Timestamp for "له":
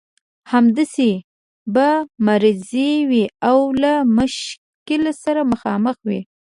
3.81-3.93